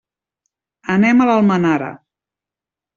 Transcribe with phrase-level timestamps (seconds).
[0.95, 1.95] Anem a Almenara.